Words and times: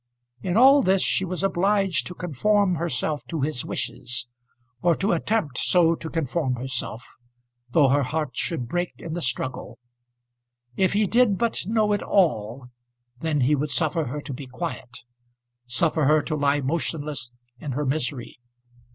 In 0.41 0.57
all 0.57 0.81
this 0.81 1.03
she 1.03 1.23
was 1.23 1.43
obliged 1.43 2.07
to 2.07 2.15
conform 2.15 2.73
herself 2.73 3.21
to 3.27 3.41
his 3.41 3.63
wishes, 3.63 4.27
or 4.81 4.95
to 4.95 5.11
attempt 5.11 5.59
so 5.59 5.93
to 5.93 6.09
conform 6.09 6.55
herself, 6.55 7.05
though 7.73 7.89
her 7.89 8.01
heart 8.01 8.35
should 8.35 8.67
break 8.67 8.93
in 8.97 9.13
the 9.13 9.21
struggle. 9.21 9.77
If 10.75 10.93
he 10.93 11.05
did 11.05 11.37
but 11.37 11.67
know 11.67 11.91
it 11.93 12.01
all, 12.01 12.65
then 13.19 13.41
he 13.41 13.53
would 13.53 13.69
suffer 13.69 14.05
her 14.05 14.21
to 14.21 14.33
be 14.33 14.47
quiet, 14.47 15.01
suffer 15.67 16.05
her 16.05 16.23
to 16.23 16.35
lie 16.35 16.61
motionless 16.61 17.35
in 17.59 17.73
her 17.73 17.85
misery! 17.85 18.39